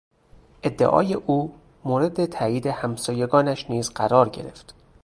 [0.63, 4.75] ادعای او مورد تایید همسایگانش نیز قرار گرفت.